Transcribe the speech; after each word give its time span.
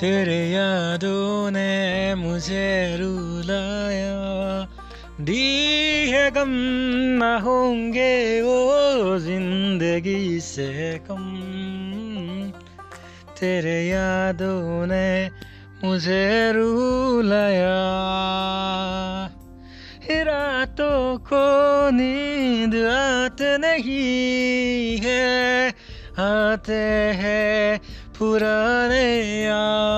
तेरे 0.00 0.50
यादों 0.50 1.50
ने 1.50 2.14
मुझे 2.14 2.96
रुलाया। 3.00 4.12
दी 5.20 6.10
है 6.10 6.30
गम 6.30 6.50
न 7.18 7.40
होंगे 7.42 8.42
वो 8.42 9.18
ज़िंदगी 9.18 10.40
से 10.40 11.00
कम। 11.10 11.24
तेरे 13.40 13.86
यादों 13.88 14.86
ने 14.86 15.30
मुझे 15.84 16.52
रुलाया। 16.52 18.02
रातों 20.24 21.18
को 21.18 21.44
नींद 21.90 22.74
आते 22.74 23.58
नहीं 23.58 24.96
है। 24.96 25.21
आते 26.22 26.82
हैं 27.20 27.78
पुराने 28.18 29.06
यादें 29.44 29.91